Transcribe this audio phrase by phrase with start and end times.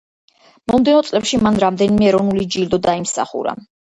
[0.71, 3.57] მომდევნო წლებში მან რამდენიმე ეროვნული ჯილდო დაიმსახურა.